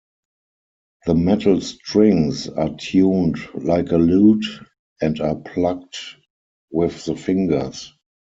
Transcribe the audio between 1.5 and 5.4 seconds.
strings are tuned like a lute and are